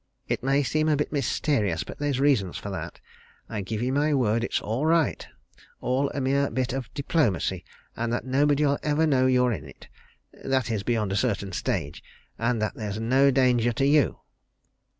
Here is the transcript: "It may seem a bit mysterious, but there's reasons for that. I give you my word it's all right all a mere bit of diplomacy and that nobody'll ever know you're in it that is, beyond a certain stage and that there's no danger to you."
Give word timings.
"It 0.27 0.41
may 0.41 0.63
seem 0.63 0.89
a 0.89 0.95
bit 0.95 1.11
mysterious, 1.11 1.83
but 1.83 1.99
there's 1.99 2.19
reasons 2.19 2.57
for 2.57 2.71
that. 2.71 2.99
I 3.47 3.61
give 3.61 3.83
you 3.83 3.93
my 3.93 4.15
word 4.15 4.43
it's 4.43 4.59
all 4.59 4.87
right 4.87 5.27
all 5.79 6.09
a 6.09 6.19
mere 6.19 6.49
bit 6.49 6.73
of 6.73 6.91
diplomacy 6.95 7.63
and 7.95 8.11
that 8.11 8.25
nobody'll 8.25 8.79
ever 8.81 9.05
know 9.05 9.27
you're 9.27 9.53
in 9.53 9.63
it 9.65 9.89
that 10.43 10.71
is, 10.71 10.81
beyond 10.81 11.11
a 11.11 11.15
certain 11.15 11.51
stage 11.51 12.03
and 12.39 12.59
that 12.59 12.73
there's 12.73 12.99
no 12.99 13.29
danger 13.29 13.71
to 13.73 13.85
you." 13.85 14.21